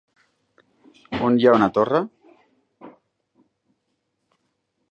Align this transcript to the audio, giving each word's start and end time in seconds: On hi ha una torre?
On 1.27 1.37
hi 1.41 1.45
ha 1.49 1.53
una 1.59 1.67
torre? 1.75 2.01